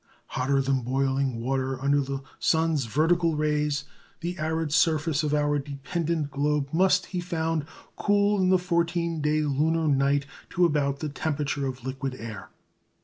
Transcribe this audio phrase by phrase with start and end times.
[0.29, 3.83] Hotter than boiling water under the sun's vertical rays,
[4.21, 9.41] the arid surface of our dependent globe must, he found, cool in the 14 day
[9.43, 12.49] lunar night to about the temperature of liquid air.